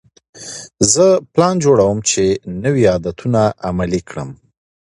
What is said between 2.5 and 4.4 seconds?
نوي عادتونه عملي کړم.